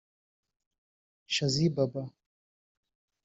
Chazi 1.33 1.69
Baba 1.75 2.03